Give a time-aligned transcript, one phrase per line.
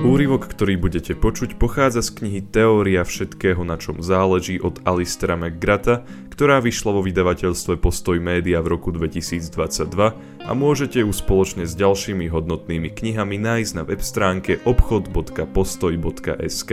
[0.00, 6.08] Úryvok, ktorý budete počuť, pochádza z knihy Teória všetkého, na čom záleží od Alistera McGrata,
[6.32, 12.32] ktorá vyšla vo vydavateľstve Postoj média v roku 2022 a môžete ju spoločne s ďalšími
[12.32, 16.72] hodnotnými knihami nájsť na web stránke obchod.postoj.sk.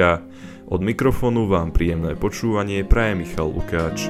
[0.67, 4.07] Od mikrofónu vám príjemné počúvanie praje Michal Lukáč.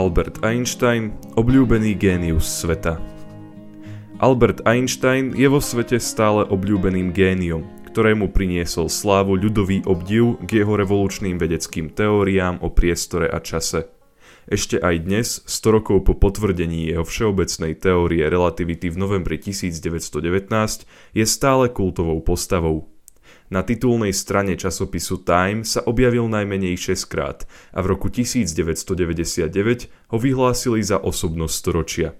[0.00, 2.96] Albert Einstein, obľúbený génius sveta.
[4.16, 10.72] Albert Einstein je vo svete stále obľúbeným géniom, ktorému priniesol slávu ľudový obdiv k jeho
[10.72, 13.92] revolučným vedeckým teóriám o priestore a čase.
[14.48, 20.16] Ešte aj dnes, 100 rokov po potvrdení jeho všeobecnej teórie relativity v novembri 1919,
[21.12, 22.88] je stále kultovou postavou.
[23.50, 30.16] Na titulnej strane časopisu Time sa objavil najmenej 6 krát a v roku 1999 ho
[30.22, 32.14] vyhlásili za osobnosť storočia.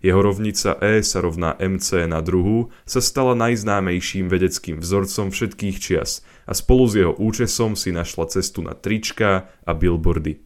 [0.00, 6.24] Jeho rovnica E sa rovná MC na druhú sa stala najznámejším vedeckým vzorcom všetkých čias
[6.48, 10.40] a spolu s jeho účesom si našla cestu na trička a billboardy.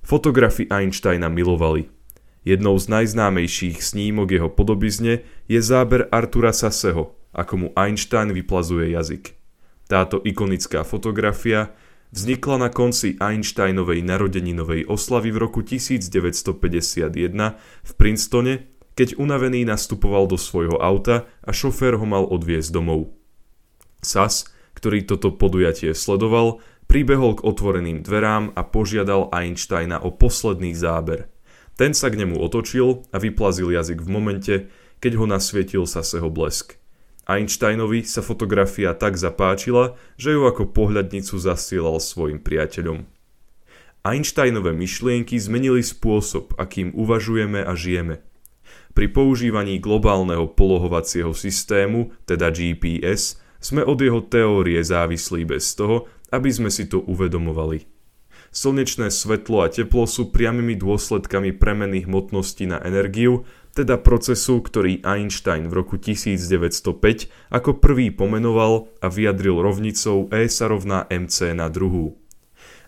[0.00, 1.90] Fotografy Einsteina milovali.
[2.46, 9.39] Jednou z najznámejších snímok jeho podobizne je záber Artura Saseho, ako mu Einstein vyplazuje jazyk.
[9.90, 11.74] Táto ikonická fotografia
[12.14, 17.10] vznikla na konci Einsteinovej narodeninovej oslavy v roku 1951
[17.58, 23.18] v Princetone, keď unavený nastupoval do svojho auta a šofér ho mal odviezť domov.
[23.98, 24.46] Sas,
[24.78, 31.26] ktorý toto podujatie sledoval, pribehol k otvoreným dverám a požiadal Einsteina o posledný záber.
[31.74, 34.54] Ten sa k nemu otočil a vyplazil jazyk v momente,
[35.02, 36.79] keď ho nasvietil Saseho blesk.
[37.30, 43.06] Einsteinovi sa fotografia tak zapáčila, že ju ako pohľadnicu zasielal svojim priateľom.
[44.02, 48.26] Einsteinové myšlienky zmenili spôsob, akým uvažujeme a žijeme.
[48.90, 56.50] Pri používaní globálneho polohovacieho systému, teda GPS, sme od jeho teórie závislí bez toho, aby
[56.50, 57.99] sme si to uvedomovali.
[58.50, 65.70] Slnečné svetlo a teplo sú priamými dôsledkami premeny hmotnosti na energiu teda procesu, ktorý Einstein
[65.70, 72.18] v roku 1905 ako prvý pomenoval a vyjadril rovnicou E sa rovná mc na druhú.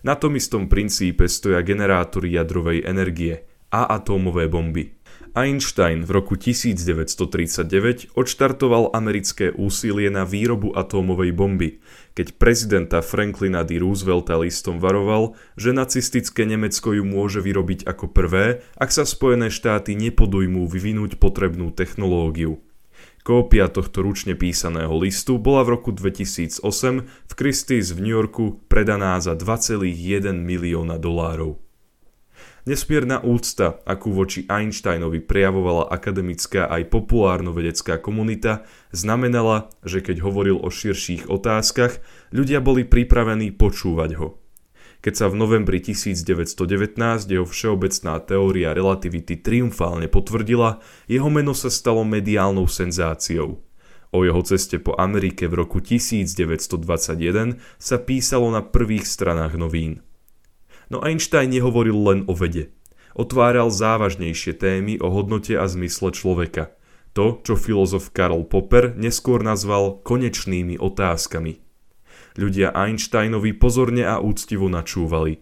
[0.03, 4.99] Na tom istom princípe stoja generátory jadrovej energie a atómové bomby.
[5.33, 11.81] Einstein v roku 1939 odštartoval americké úsilie na výrobu atómovej bomby,
[12.13, 13.81] keď prezidenta Franklina D.
[13.81, 19.97] Roosevelta listom varoval, že nacistické Nemecko ju môže vyrobiť ako prvé, ak sa Spojené štáty
[19.97, 22.61] nepodujmú vyvinúť potrebnú technológiu.
[23.25, 26.61] Kópia tohto ručne písaného listu bola v roku 2008
[27.09, 29.81] v Christie's v New Yorku predaná za 2,1
[30.29, 31.57] milióna dolárov.
[32.63, 38.63] Nesmierna úcta, akú voči Einsteinovi prejavovala akademická aj populárno-vedecká komunita,
[38.95, 41.99] znamenala, že keď hovoril o širších otázkach,
[42.31, 44.39] ľudia boli pripravení počúvať ho.
[45.03, 46.95] Keď sa v novembri 1919
[47.27, 50.79] jeho všeobecná teória relativity triumfálne potvrdila,
[51.11, 53.59] jeho meno sa stalo mediálnou senzáciou.
[54.15, 59.99] O jeho ceste po Amerike v roku 1921 sa písalo na prvých stranách novín.
[60.93, 62.69] No Einstein nehovoril len o vede.
[63.17, 66.69] Otváral závažnejšie témy o hodnote a zmysle človeka.
[67.17, 71.65] To, čo filozof Karl Popper neskôr nazval konečnými otázkami.
[72.37, 75.41] Ľudia Einsteinovi pozorne a úctivo načúvali.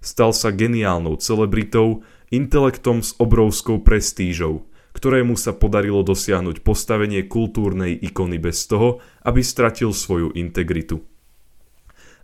[0.00, 2.00] Stal sa geniálnou celebritou,
[2.32, 4.64] intelektom s obrovskou prestížou,
[4.96, 11.04] ktorému sa podarilo dosiahnuť postavenie kultúrnej ikony bez toho, aby stratil svoju integritu.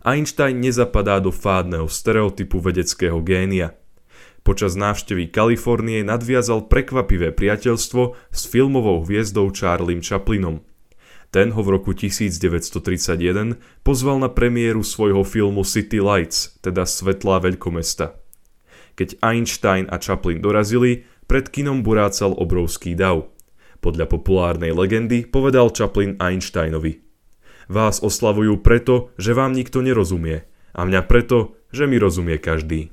[0.03, 3.71] Einstein nezapadá do fádneho stereotypu vedeckého génia.
[4.43, 10.59] Počas návštevy Kalifornie nadviazal prekvapivé priateľstvo s filmovou hviezdou Charliem Chaplinom.
[11.31, 13.55] Ten ho v roku 1931
[13.87, 18.19] pozval na premiéru svojho filmu City Lights, teda Svetlá veľkomesta.
[18.99, 23.31] Keď Einstein a Chaplin dorazili, pred kinom burácal obrovský dav.
[23.79, 26.99] Podľa populárnej legendy povedal Chaplin Einsteinovi–
[27.71, 30.43] Vás oslavujú preto, že vám nikto nerozumie
[30.75, 32.91] a mňa preto, že mi rozumie každý.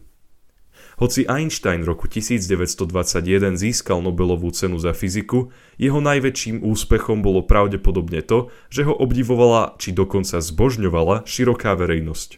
[1.00, 5.48] Hoci Einstein roku 1921 získal Nobelovú cenu za fyziku,
[5.80, 12.36] jeho najväčším úspechom bolo pravdepodobne to, že ho obdivovala či dokonca zbožňovala široká verejnosť.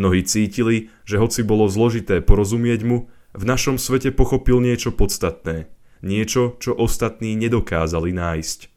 [0.00, 5.68] Mnohí cítili, že hoci bolo zložité porozumieť mu, v našom svete pochopil niečo podstatné,
[6.00, 8.72] niečo, čo ostatní nedokázali nájsť.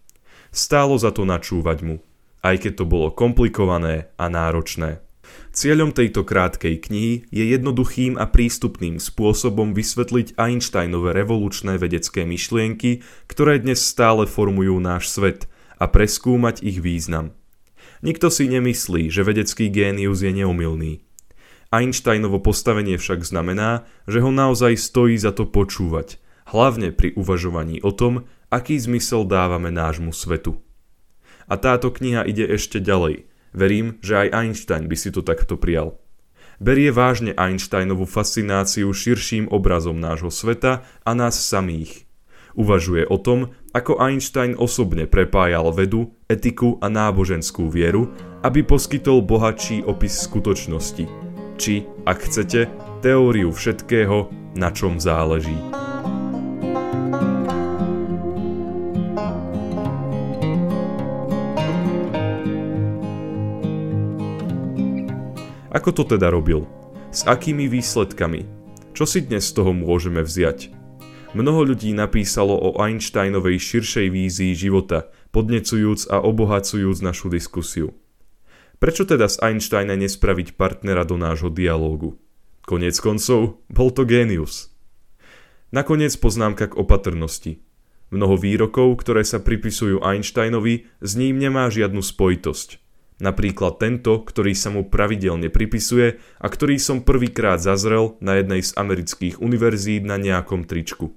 [0.51, 1.95] Stálo za to načúvať mu
[2.43, 4.99] aj keď to bolo komplikované a náročné.
[5.53, 13.61] Cieľom tejto krátkej knihy je jednoduchým a prístupným spôsobom vysvetliť Einsteinové revolučné vedecké myšlienky, ktoré
[13.61, 15.45] dnes stále formujú náš svet
[15.77, 17.37] a preskúmať ich význam.
[18.03, 21.05] Nikto si nemyslí, že vedecký génius je neumilný.
[21.73, 27.89] Einsteinovo postavenie však znamená, že ho naozaj stojí za to počúvať, hlavne pri uvažovaní o
[27.89, 30.61] tom, aký zmysel dávame nášmu svetu.
[31.47, 33.23] A táto kniha ide ešte ďalej–
[33.53, 36.01] Verím, že aj Einstein by si to takto prijal.
[36.57, 42.09] Berie vážne Einsteinovú fascináciu širším obrazom nášho sveta a nás samých.
[42.53, 48.13] Uvažuje o tom, ako Einstein osobne prepájal vedu, etiku a náboženskú vieru,
[48.45, 51.05] aby poskytol bohatší opis skutočnosti.
[51.57, 52.69] Či, ak chcete,
[53.01, 55.57] teóriu všetkého, na čom záleží.
[65.73, 66.69] Ako to teda robil?
[67.09, 68.45] S akými výsledkami?
[68.93, 70.69] Čo si dnes z toho môžeme vziať?
[71.33, 77.89] Mnoho ľudí napísalo o Einsteinovej širšej vízii života, podnecujúc a obohacujúc našu diskusiu.
[78.77, 82.21] Prečo teda z Einsteina nespraviť partnera do nášho dialógu?
[82.69, 84.69] Konec koncov, bol to génius.
[85.73, 87.65] Nakoniec poznámka k opatrnosti.
[88.13, 92.82] Mnoho výrokov, ktoré sa pripisujú Einsteinovi, s ním nemá žiadnu spojitosť.
[93.21, 98.73] Napríklad tento, ktorý sa mu pravidelne pripisuje a ktorý som prvýkrát zazrel na jednej z
[98.73, 101.13] amerických univerzít na nejakom tričku.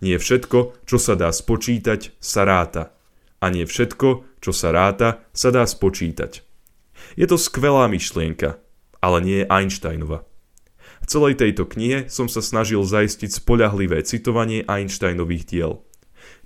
[0.00, 2.96] Nie všetko, čo sa dá spočítať, sa ráta.
[3.38, 6.42] A nie všetko, čo sa ráta, sa dá spočítať.
[7.14, 8.56] Je to skvelá myšlienka,
[9.04, 10.24] ale nie je Einsteinova.
[11.04, 15.72] V celej tejto knihe som sa snažil zaistiť spoľahlivé citovanie Einsteinových diel.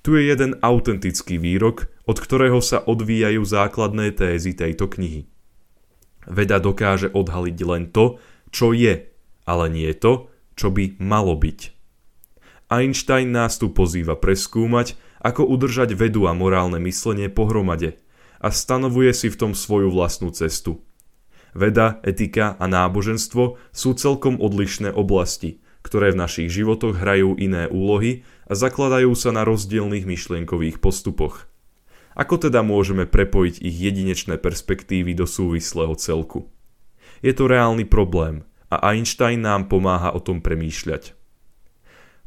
[0.05, 5.31] Tu je jeden autentický výrok, od ktorého sa odvíjajú základné tézy tejto knihy.
[6.27, 8.19] Veda dokáže odhaliť len to,
[8.51, 9.07] čo je,
[9.47, 10.27] ale nie to,
[10.59, 11.71] čo by malo byť.
[12.67, 17.99] Einstein nás tu pozýva preskúmať, ako udržať vedu a morálne myslenie pohromade
[18.43, 20.83] a stanovuje si v tom svoju vlastnú cestu.
[21.55, 28.23] Veda, etika a náboženstvo sú celkom odlišné oblasti, ktoré v našich životoch hrajú iné úlohy
[28.47, 31.50] a zakladajú sa na rozdielných myšlienkových postupoch.
[32.19, 36.51] Ako teda môžeme prepojiť ich jedinečné perspektívy do súvislého celku?
[37.23, 41.15] Je to reálny problém a Einstein nám pomáha o tom premýšľať.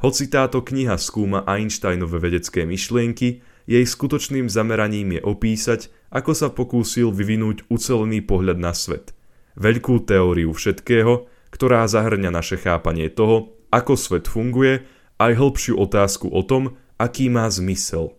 [0.03, 7.15] Hoci táto kniha skúma Einsteinové vedecké myšlienky, jej skutočným zameraním je opísať, ako sa pokúsil
[7.15, 9.15] vyvinúť ucelený pohľad na svet.
[9.55, 14.83] Veľkú teóriu všetkého, ktorá zahrňa naše chápanie toho, ako svet funguje
[15.23, 18.11] aj hĺbšiu otázku o tom, aký má zmysel.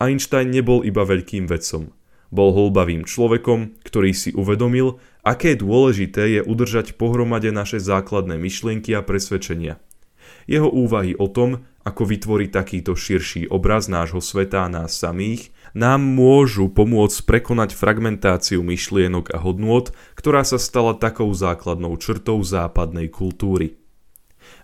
[0.00, 1.92] Einstein nebol iba veľkým vedcom.
[2.32, 9.04] Bol holbavým človekom, ktorý si uvedomil, aké dôležité je udržať pohromade naše základné myšlienky a
[9.04, 9.76] presvedčenia.
[10.48, 16.02] Jeho úvahy o tom, ako vytvoriť takýto širší obraz nášho sveta a nás samých, nám
[16.02, 23.80] môžu pomôcť prekonať fragmentáciu myšlienok a hodnôt, ktorá sa stala takou základnou črtou západnej kultúry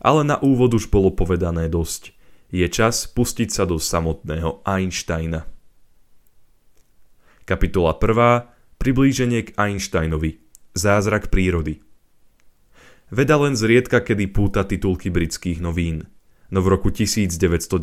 [0.01, 2.16] ale na úvod už bolo povedané dosť.
[2.47, 5.51] Je čas pustiť sa do samotného Einsteina.
[7.43, 8.79] Kapitola 1.
[8.79, 10.39] Priblíženie k Einsteinovi.
[10.79, 11.83] Zázrak prírody.
[13.11, 16.07] Veda len zriedka kedy púta titulky britských novín.
[16.55, 17.75] No v roku 1919,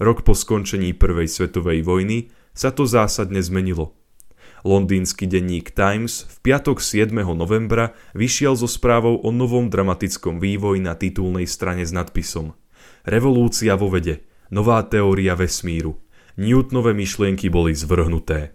[0.00, 3.96] rok po skončení Prvej svetovej vojny, sa to zásadne zmenilo–
[4.62, 7.10] Londýnsky denník Times v piatok 7.
[7.34, 12.54] novembra vyšiel so správou o novom dramatickom vývoji na titulnej strane s nadpisom
[13.02, 14.22] Revolúcia vo vede,
[14.54, 15.98] nová teória vesmíru.
[16.38, 18.54] Newtonové myšlienky boli zvrhnuté.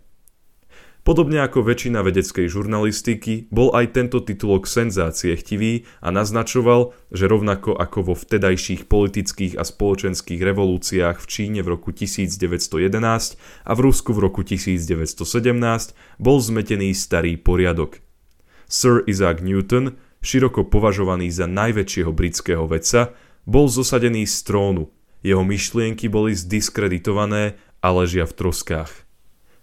[1.04, 7.76] Podobne ako väčšina vedeckej žurnalistiky, bol aj tento titulok senzácie chtivý a naznačoval, že rovnako
[7.76, 14.12] ako vo vtedajších politických a spoločenských revolúciách v Číne v roku 1911 a v Rusku
[14.16, 15.28] v roku 1917
[16.20, 18.00] bol zmetený starý poriadok.
[18.68, 23.16] Sir Isaac Newton, široko považovaný za najväčšieho britského vedca,
[23.48, 24.92] bol zosadený z trónu.
[25.24, 28.92] Jeho myšlienky boli zdiskreditované a ležia v troskách.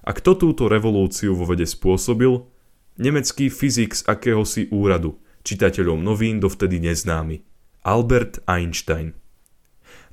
[0.03, 2.49] A kto túto revolúciu vo vede spôsobil?
[2.97, 7.45] Nemecký fyzik z akéhosi úradu, čitateľom novín dovtedy neznámy.
[7.85, 9.13] Albert Einstein.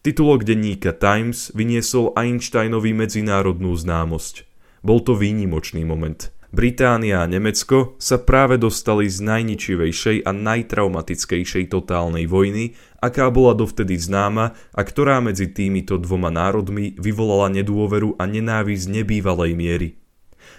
[0.04, 4.44] Titulok denníka Times vyniesol Einsteinovi medzinárodnú známosť.
[4.84, 12.28] Bol to výnimočný moment– Británia a Nemecko sa práve dostali z najničivejšej a najtraumatickejšej totálnej
[12.28, 18.84] vojny, aká bola dovtedy známa a ktorá medzi týmito dvoma národmi vyvolala nedôveru a nenávisť
[18.84, 19.90] nebývalej miery.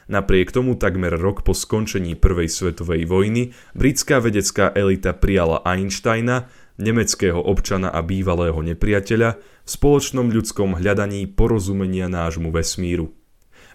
[0.09, 6.49] Napriek tomu takmer rok po skončení Prvej svetovej vojny britská vedecká elita prijala Einsteina,
[6.81, 13.13] nemeckého občana a bývalého nepriateľa, v spoločnom ľudskom hľadaní porozumenia nášmu vesmíru.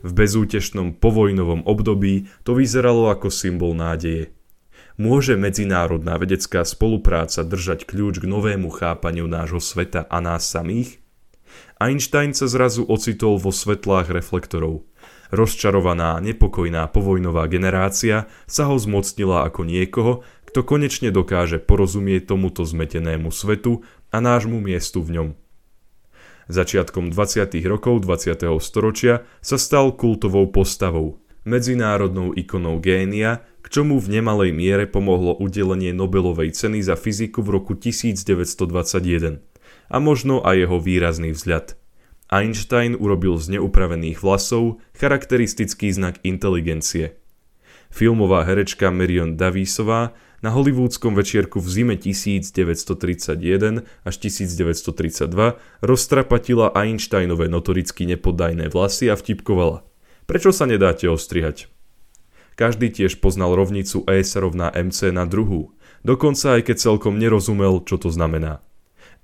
[0.06, 4.34] V bezútešnom povojnovom období to vyzeralo ako symbol nádeje.
[4.98, 10.98] Môže medzinárodná vedecká spolupráca držať kľúč k novému chápaniu nášho sveta a nás samých?
[11.78, 14.90] Einstein sa zrazu ocitol vo svetlách reflektorov.
[15.30, 20.14] Rozčarovaná, nepokojná povojnová generácia sa ho zmocnila ako niekoho,
[20.50, 25.30] kto konečne dokáže porozumieť tomuto zmetenému svetu a nášmu miestu v ňom.
[26.48, 27.60] Začiatkom 20.
[27.68, 28.48] rokov 20.
[28.64, 35.92] storočia sa stal kultovou postavou, medzinárodnou ikonou génia, k čomu v nemalej miere pomohlo udelenie
[35.92, 39.44] Nobelovej ceny za fyziku v roku 1921
[39.92, 41.76] a možno aj jeho výrazný vzhľad.
[42.32, 47.20] Einstein urobil z neupravených vlasov charakteristický znak inteligencie.
[47.92, 58.06] Filmová herečka Marion Davisová na hollywoodskom večierku v zime 1931 až 1932 roztrapatila Einsteinové notoricky
[58.06, 59.82] nepodajné vlasy a vtipkovala.
[60.28, 61.72] Prečo sa nedáte ostrihať?
[62.58, 67.86] Každý tiež poznal rovnicu E sa rovná MC na druhú, dokonca aj keď celkom nerozumel,
[67.86, 68.66] čo to znamená.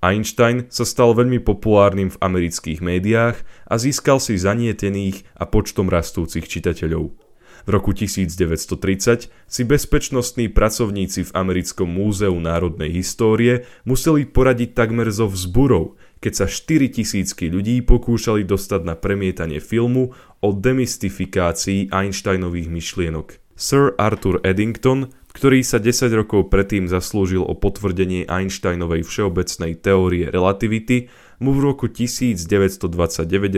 [0.04, 6.44] Einstein sa stal veľmi populárnym v amerických médiách a získal si zanietených a počtom rastúcich
[6.44, 7.16] čitateľov.
[7.64, 15.32] V roku 1930 si bezpečnostní pracovníci v Americkom múzeu národnej histórie museli poradiť takmer so
[15.32, 20.12] vzburou, keď sa 4 tisícky ľudí pokúšali dostať na premietanie filmu
[20.44, 23.40] o demystifikácii Einsteinových myšlienok.
[23.56, 31.08] Sir Arthur Eddington, ktorý sa 10 rokov predtým zaslúžil o potvrdenie Einsteinovej všeobecnej teórie relativity,
[31.44, 32.88] mu v roku 1929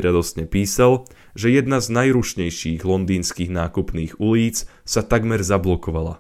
[0.02, 1.06] radostne písal,
[1.38, 6.18] že jedna z najrušnejších londýnskych nákupných ulic sa takmer zablokovala.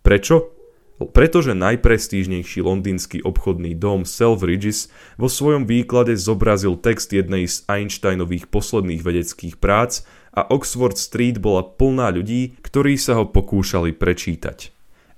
[0.00, 0.56] Prečo?
[0.94, 4.88] Pretože najprestížnejší londýnsky obchodný dom Selfridges
[5.20, 11.66] vo svojom výklade zobrazil text jednej z Einsteinových posledných vedeckých prác a Oxford Street bola
[11.66, 14.72] plná ľudí, ktorí sa ho pokúšali prečítať.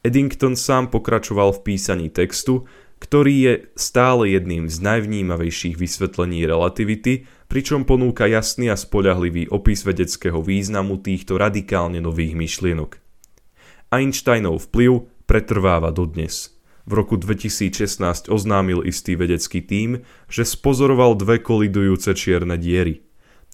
[0.06, 2.64] Eddington sám pokračoval v písaní textu,
[2.98, 10.42] ktorý je stále jedným z najvnímavejších vysvetlení relativity, pričom ponúka jasný a spoľahlivý opis vedeckého
[10.42, 12.98] významu týchto radikálne nových myšlienok.
[13.94, 16.58] Einsteinov vplyv pretrváva dodnes.
[16.86, 23.05] V roku 2016 oznámil istý vedecký tím, že spozoroval dve kolidujúce čierne diery.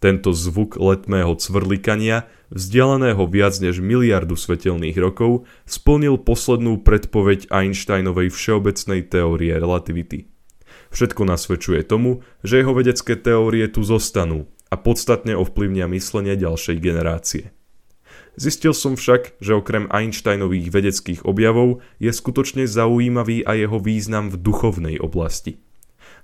[0.02, 9.06] Tento zvuk letmého cvrlikania, vzdialeného viac než miliardu svetelných rokov, splnil poslednú predpoveď Einsteinovej všeobecnej
[9.06, 10.26] teórie relativity.
[10.90, 17.54] Všetko nasvedčuje tomu, že jeho vedecké teórie tu zostanú a podstatne ovplyvnia myslenie ďalšej generácie.
[18.35, 24.40] Zistil som však, že okrem Einsteinových vedeckých objavov je skutočne zaujímavý aj jeho význam v
[24.40, 25.62] duchovnej oblasti.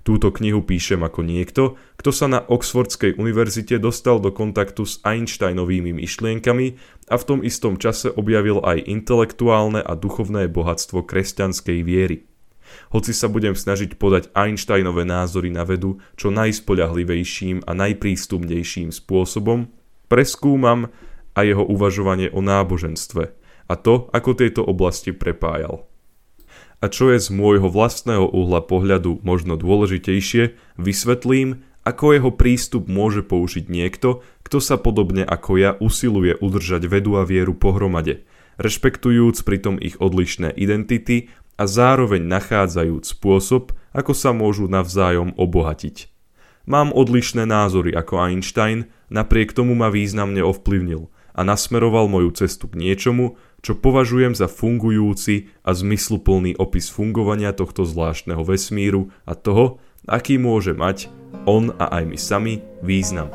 [0.09, 5.93] Túto knihu píšem ako niekto, kto sa na Oxfordskej univerzite dostal do kontaktu s Einsteinovými
[5.93, 6.81] myšlienkami
[7.13, 12.25] a v tom istom čase objavil aj intelektuálne a duchovné bohatstvo kresťanskej viery.
[12.89, 19.69] Hoci sa budem snažiť podať Einsteinové názory na vedu čo najspoľahlivejším a najprístupnejším spôsobom,
[20.09, 20.89] preskúmam,
[21.37, 23.23] a jeho uvažovanie o náboženstve
[23.69, 25.88] a to, ako tieto oblasti prepájal.
[26.79, 33.19] A čo je z môjho vlastného uhla pohľadu možno dôležitejšie, vysvetlím, ako jeho prístup môže
[33.23, 38.23] použiť niekto, kto sa podobne ako ja usiluje udržať vedu a vieru pohromade,
[38.59, 41.27] rešpektujúc pritom ich odlišné identity
[41.59, 46.07] a zároveň nachádzajúc spôsob, ako sa môžu navzájom obohatiť.
[46.69, 51.09] Mám odlišné názory ako Einstein, napriek tomu ma významne ovplyvnil–
[51.39, 57.83] a nasmeroval moju cestu k niečomu, čo považujem za fungujúci a zmysluplný opis fungovania tohto
[57.83, 61.11] zvláštneho vesmíru a toho, aký môže mať
[61.45, 63.29] on a aj my sami význam.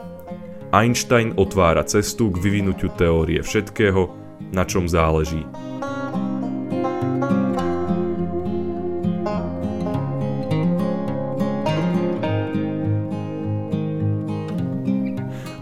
[0.74, 4.10] Einstein otvára cestu k vyvinutiu teórie všetkého,
[4.50, 5.46] na čom záleží.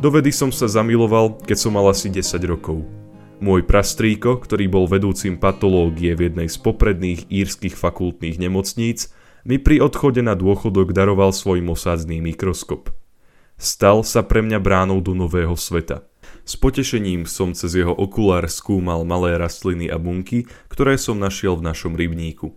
[0.03, 3.02] Do vedy som sa zamiloval, keď som mal asi 10 rokov.
[3.43, 9.11] Môj prastrýko, ktorý bol vedúcim patológie v jednej z popredných írskych fakultných nemocníc,
[9.43, 12.95] mi pri odchode na dôchodok daroval svoj mosádzný mikroskop.
[13.59, 16.07] Stal sa pre mňa bránou do nového sveta.
[16.47, 21.67] S potešením som cez jeho okulár skúmal malé rastliny a bunky, ktoré som našiel v
[21.67, 22.55] našom rybníku.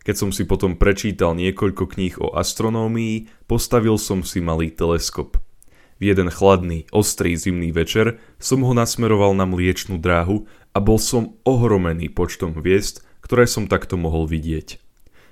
[0.00, 5.36] Keď som si potom prečítal niekoľko kníh o astronómii, postavil som si malý teleskop–
[5.96, 10.44] V jeden chladný, ostrý zimný večer som ho nasmeroval na mliečnú dráhu
[10.76, 14.76] a bol som ohromený počtom hviezd, ktoré som takto mohol vidieť.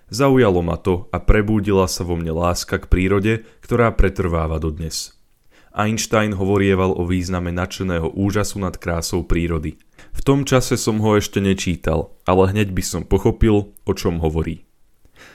[0.08, 5.16] Zaujalo ma to a prebúdila sa vo mne láska k prírode, ktorá pretrváva dodnes.
[5.74, 9.74] Einstein hovorieval o význame nadšeného úžasu nad krásou prírody.
[10.14, 14.62] V tom čase som ho ešte nečítal, ale hneď by som pochopil, o čom hovorí.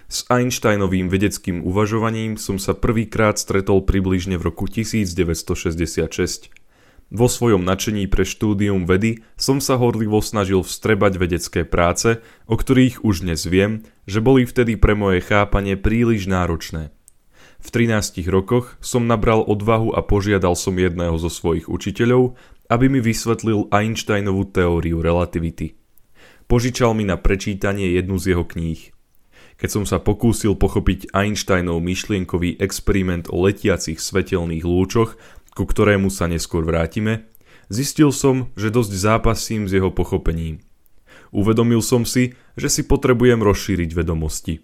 [0.09, 6.49] S Einsteinovým vedeckým uvažovaním som sa prvýkrát stretol približne v roku 1966.
[7.09, 13.01] Vo svojom nadšení pre štúdium vedy som sa horlivo snažil vstrebať vedecké práce, o ktorých
[13.01, 16.93] už dnes viem, že boli vtedy pre moje chápanie príliš náročné.
[17.57, 22.37] V 13 rokoch som nabral odvahu a požiadal som jedného zo svojich učiteľov,
[22.69, 25.73] aby mi vysvetlil Einsteinovú teóriu relativity.
[26.45, 28.93] Požičal mi na prečítanie jednu z jeho kníh–
[29.59, 35.19] keď som sa pokúsil pochopiť Einsteinov myšlienkový experiment o letiacich svetelných lúčoch,
[35.51, 37.27] ku ktorému sa neskôr vrátime,
[37.67, 40.63] zistil som, že dosť zápasím s jeho pochopením.
[41.35, 44.63] Uvedomil som si, že si potrebujem rozšíriť vedomosti.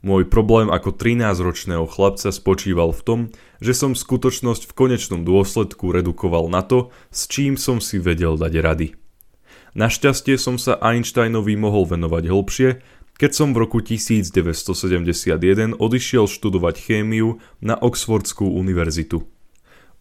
[0.00, 3.20] Môj problém ako 13-ročného chlapca spočíval v tom,
[3.60, 8.54] že som skutočnosť v konečnom dôsledku redukoval na to, s čím som si vedel dať
[8.64, 8.88] rady.
[9.76, 12.70] Našťastie som sa Einsteinovi mohol venovať hĺbšie
[13.16, 19.26] keď som v roku 1971 odišiel študovať chémiu na Oxfordskú univerzitu.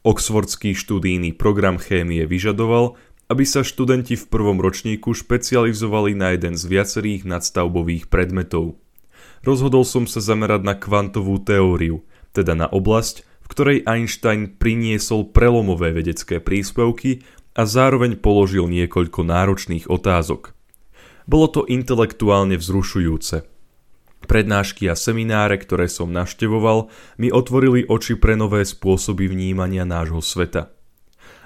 [0.08, 2.96] Oxfordský študijný program chémie vyžadoval,
[3.30, 8.80] aby sa študenti v prvom ročníku špecializovali na jeden z viacerých nadstavbových predmetov.
[9.44, 15.92] Rozhodol som sa zamerať na kvantovú teóriu, teda na oblasť, v ktorej Einstein priniesol prelomové
[15.92, 17.22] vedecké príspevky
[17.54, 20.56] a zároveň položil niekoľko náročných otázok–
[21.30, 23.46] bolo to intelektuálne vzrušujúce.
[24.26, 26.90] Prednášky a semináre, ktoré som navštevoval,
[27.22, 30.74] mi otvorili oči pre nové spôsoby vnímania nášho sveta.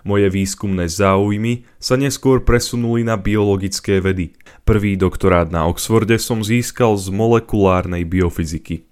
[0.04, 4.36] Moje výskumné záujmy sa neskôr presunuli na biologické vedy.
[4.68, 8.88] Prvý doktorát na Oxforde som získal z molekulárnej biofyziky.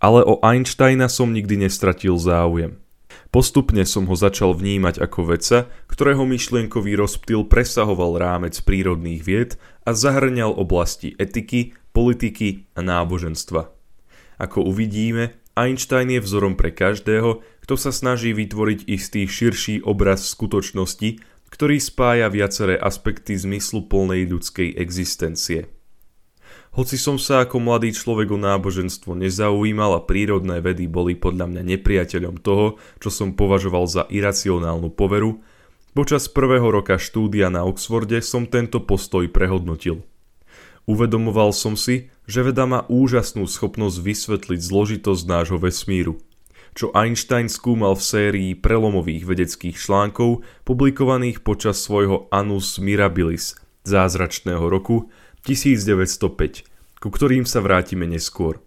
[0.00, 2.83] Ale o Einsteina som nikdy nestratil záujem.
[3.34, 9.90] Postupne som ho začal vnímať ako vedca, ktorého myšlienkový rozptyl presahoval rámec prírodných vied a
[9.90, 13.74] zahrňal oblasti etiky, politiky a náboženstva.
[14.38, 21.18] Ako uvidíme, Einstein je vzorom pre každého, kto sa snaží vytvoriť istý širší obraz skutočnosti,
[21.50, 25.73] ktorý spája viaceré aspekty zmysluplnej ľudskej existencie.
[26.74, 31.62] Hoci som sa ako mladý človek o náboženstvo nezaujímal a prírodné vedy boli podľa mňa
[31.70, 35.38] nepriateľom toho, čo som považoval za iracionálnu poveru,
[35.94, 40.02] počas prvého roka štúdia na Oxforde som tento postoj prehodnotil.
[40.90, 46.18] Uvedomoval som si, že veda má úžasnú schopnosť vysvetliť zložitosť nášho vesmíru,
[46.74, 53.54] čo Einstein skúmal v sérii prelomových vedeckých článkov publikovaných počas svojho Annus Mirabilis
[53.86, 55.12] zázračného roku
[55.44, 56.64] 1905,
[57.04, 58.64] ku ktorým sa vrátime neskôr.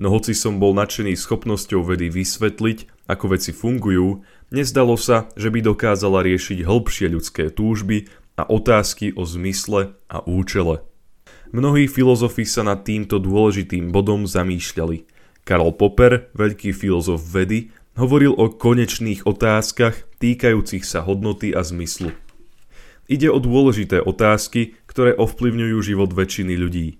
[0.00, 5.60] No hoci som bol nadšený schopnosťou vedy vysvetliť, ako veci fungujú, nezdalo sa, že by
[5.60, 8.08] dokázala riešiť hĺbšie ľudské túžby
[8.40, 10.80] a otázky o zmysle a účele.
[11.52, 15.04] Mnohí filozofi sa nad týmto dôležitým bodom zamýšľali.
[15.44, 17.68] Karl Popper, veľký filozof vedy,
[18.00, 22.14] hovoril o konečných otázkach týkajúcich sa hodnoty a zmyslu.
[23.10, 26.98] Ide o dôležité otázky, ktoré ovplyvňujú život väčšiny ľudí.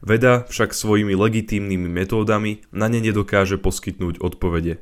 [0.00, 4.80] Veda však svojimi legitímnymi metódami na ne nedokáže poskytnúť odpovede.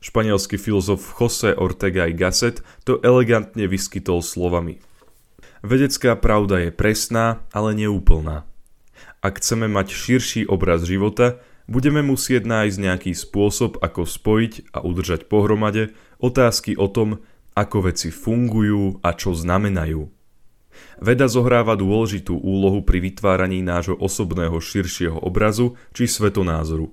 [0.00, 4.80] Španielský filozof José Ortega y Gasset to elegantne vyskytol slovami.
[5.60, 8.48] Vedecká pravda je presná, ale neúplná.
[9.22, 15.26] Ak chceme mať širší obraz života, budeme musieť nájsť nejaký spôsob, ako spojiť a udržať
[15.26, 17.22] pohromade otázky o tom,
[17.58, 20.17] ako veci fungujú a čo znamenajú.
[20.98, 26.90] Veda zohráva dôležitú úlohu pri vytváraní nášho osobného širšieho obrazu či svetonázoru.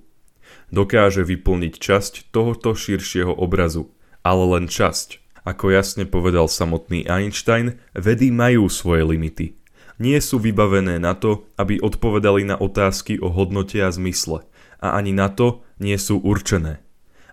[0.69, 3.89] Dokáže vyplniť časť tohoto širšieho obrazu,
[4.21, 5.41] ale len časť.
[5.45, 9.57] Ako jasne povedal samotný Einstein, vedy majú svoje limity.
[10.01, 14.45] Nie sú vybavené na to, aby odpovedali na otázky o hodnote a zmysle,
[14.81, 16.81] a ani na to nie sú určené.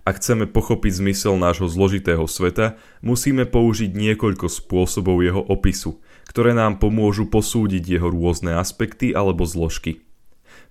[0.03, 2.75] Ak chceme pochopiť zmysel nášho zložitého sveta,
[3.07, 10.05] musíme použiť niekoľko spôsobov jeho opisu, ktoré nám pomôžu posúdiť jeho rôzne aspekty alebo zložky.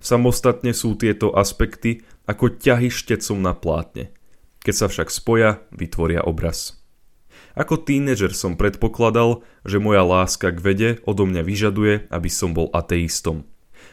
[0.02, 4.10] Samostatne sú tieto aspekty ako ťahy štecom na plátne.
[4.62, 6.78] Keď sa však spoja, vytvoria obraz.
[7.52, 12.72] Ako tínežer som predpokladal, že moja láska k vede odo mňa vyžaduje, aby som bol
[12.72, 13.44] ateistom.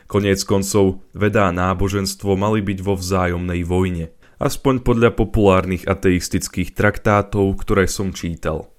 [0.06, 7.60] Koniec koncov, veda a náboženstvo mali byť vo vzájomnej vojne– aspoň podľa populárnych ateistických traktátov,
[7.60, 8.72] ktoré som čítal.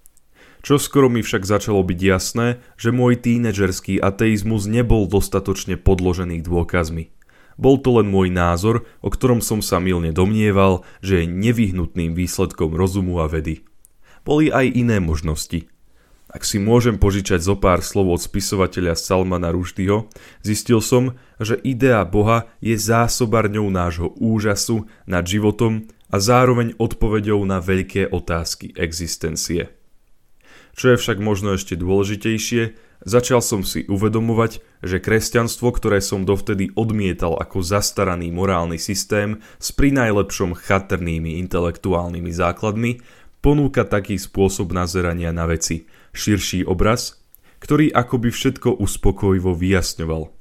[0.61, 7.13] Čo skoro mi však začalo byť jasné, že môj tínedžerský ateizmus nebol dostatočne podložený dôkazmi.
[7.61, 12.73] Bol to len môj názor, o ktorom som sa milne domnieval, že je nevyhnutným výsledkom
[12.73, 13.69] rozumu a vedy.
[14.25, 15.69] Boli aj iné možnosti.
[16.31, 20.07] Ak si môžem požičať zo pár slov od spisovateľa Salmana Ruštyho,
[20.47, 27.59] zistil som, že idea Boha je zásobarňou nášho úžasu nad životom a zároveň odpoveďou na
[27.59, 29.80] veľké otázky existencie.
[30.81, 32.73] Čo je však možno ešte dôležitejšie,
[33.05, 39.77] začal som si uvedomovať, že kresťanstvo, ktoré som dovtedy odmietal ako zastaraný morálny systém s
[39.77, 43.05] prinajlepšom chatrnými intelektuálnymi základmi,
[43.45, 45.85] ponúka taký spôsob nazerania na veci,
[46.17, 47.21] širší obraz,
[47.61, 50.40] ktorý akoby všetko uspokojivo vyjasňoval.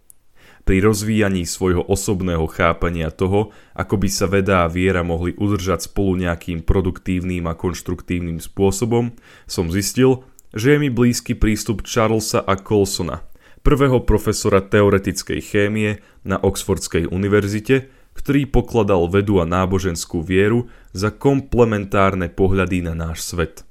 [0.70, 6.22] Pri rozvíjaní svojho osobného chápania toho, ako by sa veda a viera mohli udržať spolu
[6.22, 9.18] nejakým produktívnym a konštruktívnym spôsobom,
[9.50, 10.22] som zistil,
[10.54, 13.26] že je mi blízky prístup Charlesa a Colsona,
[13.66, 22.30] prvého profesora teoretickej chémie na Oxfordskej univerzite, ktorý pokladal vedu a náboženskú vieru za komplementárne
[22.30, 23.66] pohľady na náš svet.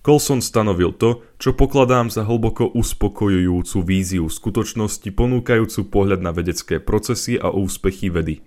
[0.00, 7.36] Colson stanovil to, čo pokladám za hlboko uspokojujúcu víziu skutočnosti ponúkajúcu pohľad na vedecké procesy
[7.36, 8.40] a úspechy vedy.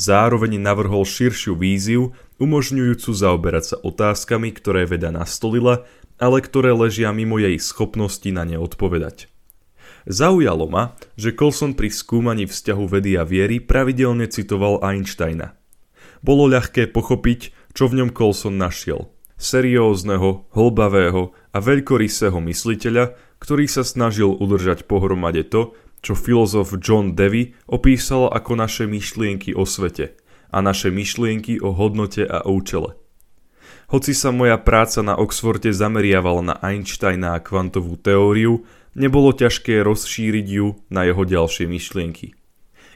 [0.00, 5.84] Zároveň navrhol širšiu víziu, umožňujúcu zaoberať sa otázkami, ktoré veda nastolila,
[6.16, 9.28] ale ktoré ležia mimo jej schopnosti na ne odpovedať.
[10.08, 15.60] Zaujalo ma, že Colson pri skúmaní vzťahu vedy a viery pravidelne citoval Einsteina.
[16.24, 23.82] Bolo ľahké pochopiť, čo v ňom Colson našiel– seriózneho, hlbavého a veľkorysého mysliteľa, ktorý sa
[23.82, 25.72] snažil udržať pohromade to,
[26.04, 30.16] čo filozof John Dewey opísal ako naše myšlienky o svete
[30.52, 32.96] a naše myšlienky o hodnote a účele.
[33.90, 38.62] Hoci sa moja práca na Oxforde zameriavala na Einsteina a kvantovú teóriu,
[38.94, 42.38] nebolo ťažké rozšíriť ju na jeho ďalšie myšlienky.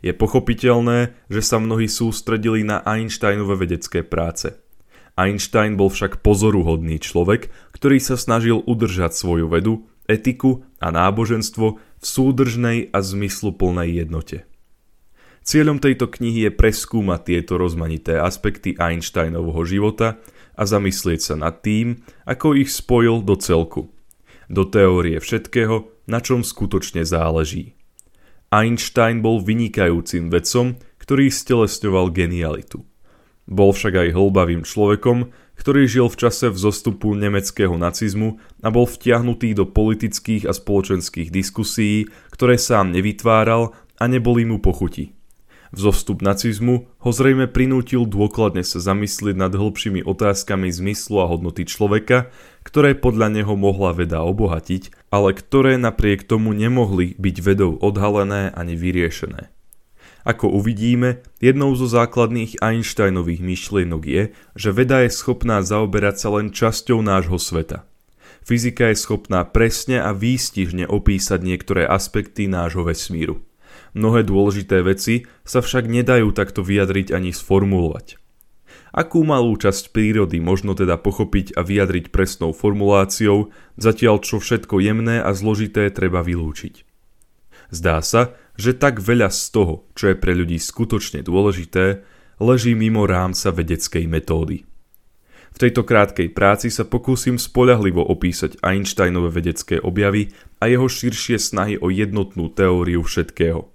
[0.05, 4.55] Je pochopiteľné, že sa mnohí sústredili na Einsteinové vedecké práce–
[5.15, 12.05] Einstein bol však pozoruhodný človek, ktorý sa snažil udržať svoju vedu, etiku a náboženstvo v
[12.05, 14.45] súdržnej a zmysluplnej jednote.
[15.45, 20.19] Cieľom tejto knihy je preskúmať tieto rozmanité aspekty Einsteinovho života
[20.57, 23.93] a zamyslieť sa nad tým, ako ich spojil do celku.
[24.49, 27.77] Do teórie všetkého, na čom skutočne záleží.
[28.49, 32.83] Einstein bol vynikajúcim vedcom, ktorý stelesňoval genialitu–
[33.45, 39.55] bol však aj hlbavým človekom, ktorý žil v čase vzostupu nemeckého nacizmu a bol vtiahnutý
[39.55, 45.15] do politických a spoločenských diskusí, ktoré sám nevytváral a neboli mu pochuti.
[45.75, 52.31] Vzostup nacizmu ho zrejme prinútil dôkladne sa zamyslieť nad hĺbšími otázkami zmyslu a hodnoty človeka,
[52.63, 58.79] ktoré podľa neho mohla veda obohatiť, ale ktoré napriek tomu nemohli byť vedou odhalené ani
[58.79, 59.54] vyriešené.
[60.25, 64.23] Ako uvidíme, jednou zo základných Einsteinových myšlienok je,
[64.57, 67.85] že veda je schopná zaoberať sa len časťou nášho sveta.
[68.45, 73.45] Fyzika je schopná presne a výstižne opísať niektoré aspekty nášho vesmíru.
[73.93, 78.21] Mnohé dôležité veci sa však nedajú takto vyjadriť ani sformulovať.
[78.95, 85.19] Akú malú časť prírody možno teda pochopiť a vyjadriť presnou formuláciou, zatiaľ čo všetko jemné
[85.19, 86.87] a zložité treba vylúčiť.
[87.75, 92.07] Zdá sa, že tak veľa z toho, čo je pre ľudí skutočne dôležité,
[92.39, 94.67] leží mimo rámca vedeckej metódy.
[95.55, 101.79] V tejto krátkej práci sa pokúsim spolahlivo opísať Einsteinové vedecké objavy a jeho širšie snahy
[101.79, 103.71] o jednotnú teóriu všetkého.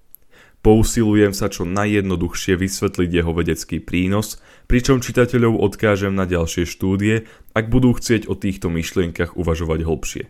[0.59, 7.71] Pousilujem sa čo najjednoduchšie vysvetliť jeho vedecký prínos, pričom čitateľov odkážem na ďalšie štúdie, ak
[7.71, 10.23] budú chcieť o týchto myšlienkach uvažovať hlbšie.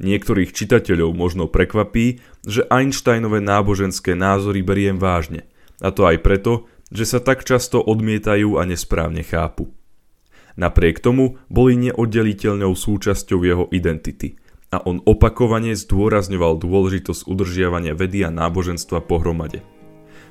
[0.00, 5.44] Niektorých čitateľov možno prekvapí, že Einsteinové náboženské názory beriem vážne.
[5.84, 9.68] A to aj preto, že sa tak často odmietajú a nesprávne chápu.
[10.56, 14.40] Napriek tomu boli neoddeliteľnou súčasťou jeho identity
[14.72, 19.60] a on opakovane zdôrazňoval dôležitosť udržiavania vedy a náboženstva pohromade.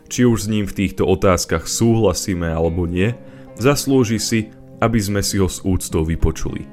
[0.10, 3.14] Či už s ním v týchto otázkach súhlasíme alebo nie,
[3.62, 4.40] zaslúži si,
[4.82, 6.66] aby sme si ho s úctou vypočuli.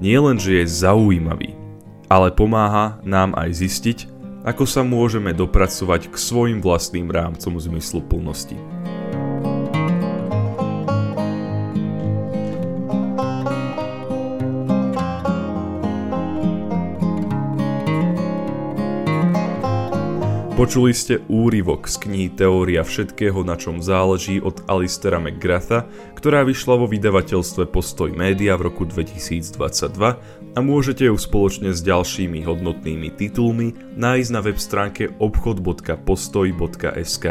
[0.00, 1.65] Nie len, že je zaujímavý,
[2.06, 3.98] ale pomáha nám aj zistiť,
[4.46, 8.54] ako sa môžeme dopracovať k svojim vlastným rámcom zmysluplnosti.
[20.56, 25.84] Počuli ste úryvok z knihy Teória všetkého, na čom záleží od Alistera McGratha,
[26.16, 29.52] ktorá vyšla vo vydavateľstve Postoj Média v roku 2022
[30.56, 37.26] a môžete ju spoločne s ďalšími hodnotnými titulmi nájsť na web stránke obchod.postoj.sk.